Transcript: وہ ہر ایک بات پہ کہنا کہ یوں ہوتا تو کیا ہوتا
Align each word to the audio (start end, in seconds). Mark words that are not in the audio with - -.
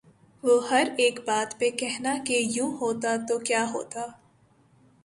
وہ 0.43 0.55
ہر 0.69 0.87
ایک 0.97 1.19
بات 1.25 1.57
پہ 1.59 1.69
کہنا 1.79 2.15
کہ 2.25 2.41
یوں 2.47 2.71
ہوتا 2.81 3.15
تو 3.27 3.39
کیا 3.39 3.65
ہوتا 3.73 4.05